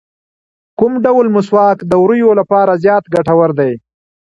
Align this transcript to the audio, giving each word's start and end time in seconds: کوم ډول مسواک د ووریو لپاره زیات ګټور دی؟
کوم 0.77 0.93
ډول 1.05 1.25
مسواک 1.35 1.77
د 1.85 1.91
ووریو 2.01 2.29
لپاره 2.39 2.79
زیات 2.83 3.03
ګټور 3.13 3.49
دی؟ 3.59 3.71